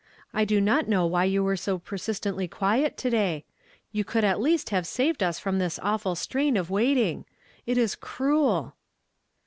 I 0.33 0.45
do 0.45 0.59
not 0.59 0.87
know 0.87 1.05
why 1.05 1.25
you 1.25 1.43
were 1.43 1.55
so 1.55 1.77
persistently 1.77 2.47
quiet 2.47 2.97
to 2.97 3.09
day; 3.11 3.45
you 3.91 4.03
could 4.03 4.23
at 4.23 4.41
least 4.41 4.71
have 4.71 4.87
saved 4.87 5.21
us 5.21 5.37
from 5.37 5.59
this 5.59 5.77
awful 5.83 6.15
strain 6.15 6.57
of 6.57 6.71
waiting. 6.71 7.23
It 7.67 7.77
is 7.77 7.93
cruel 7.93 8.73